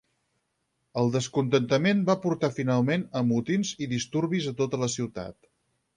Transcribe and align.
El 1.01 1.11
descontentament 1.15 2.01
va 2.09 2.17
portar 2.25 2.51
finalment 2.57 3.07
a 3.21 3.25
motins 3.33 3.77
i 3.87 3.93
disturbis 3.95 4.49
a 4.53 4.59
tota 4.63 4.85
la 4.87 4.91
ciutat. 4.99 5.39